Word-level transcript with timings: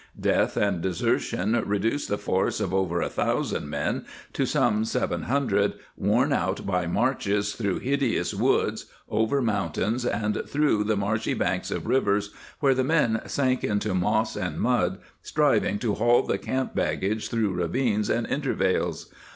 Death 0.19 0.57
and 0.57 0.81
desertion 0.81 1.61
re 1.63 1.77
duced 1.77 2.09
the 2.09 2.17
force 2.17 2.59
of 2.59 2.73
over 2.73 3.01
1,000 3.01 3.69
men 3.69 4.03
to 4.33 4.47
some 4.47 4.83
700, 4.83 5.73
worn 5.95 6.33
out 6.33 6.65
by 6.65 6.87
marches 6.87 7.53
through" 7.53 7.77
hideous 7.87 8.33
woods," 8.33 8.87
over 9.09 9.43
mountains, 9.43 10.03
and 10.03 10.35
along 10.37 10.87
the 10.87 10.97
marshy 10.97 11.35
banks 11.35 11.69
of 11.69 11.85
rivers, 11.85 12.31
where 12.61 12.73
the 12.73 12.83
men 12.83 13.21
sank 13.27 13.63
into 13.63 13.93
moss 13.93 14.35
and 14.35 14.59
mud, 14.59 14.97
striving 15.21 15.77
to 15.77 15.93
haul 15.93 16.23
the 16.23 16.39
camp 16.39 16.73
baggage 16.73 17.29
through 17.29 17.51
ravines 17.53 18.09
and 18.09 18.25
intervales. 18.25 19.13